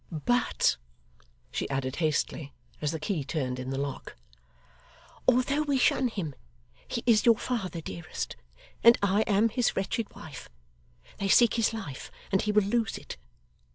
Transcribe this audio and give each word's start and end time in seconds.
'But,' 0.11 0.77
she 1.51 1.69
added 1.69 1.97
hastily 1.97 2.55
as 2.81 2.91
the 2.91 2.99
key 2.99 3.23
turned 3.23 3.59
in 3.59 3.69
the 3.69 3.77
lock, 3.77 4.15
'although 5.27 5.61
we 5.61 5.77
shun 5.77 6.07
him, 6.07 6.33
he 6.87 7.03
is 7.05 7.23
your 7.23 7.37
father, 7.37 7.81
dearest, 7.81 8.35
and 8.83 8.97
I 9.03 9.21
am 9.27 9.49
his 9.49 9.75
wretched 9.75 10.11
wife. 10.15 10.49
They 11.19 11.27
seek 11.27 11.53
his 11.53 11.71
life, 11.71 12.09
and 12.31 12.41
he 12.41 12.51
will 12.51 12.63
lose 12.63 12.97
it. 12.97 13.17